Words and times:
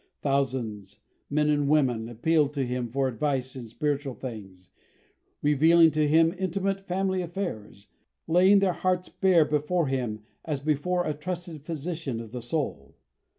Thousands, 0.23 0.99
men 1.29 1.47
and 1.51 1.67
women, 1.69 2.09
appealed 2.09 2.53
to 2.55 2.65
him 2.65 2.89
for 2.89 3.07
advice 3.07 3.55
in 3.55 3.67
spiritual 3.67 4.15
things, 4.15 4.71
revealing 5.43 5.91
to 5.91 6.07
him 6.07 6.33
intimate 6.39 6.81
family 6.87 7.21
affairs, 7.21 7.85
laying 8.27 8.57
their 8.57 8.73
hearts 8.73 9.09
bare 9.09 9.45
before 9.45 9.85
him 9.85 10.23
as 10.43 10.59
before 10.59 11.05
a 11.05 11.13
trusted 11.13 11.61
physician 11.61 12.19
of 12.19 12.31
the 12.31 12.41
soul. 12.41 12.95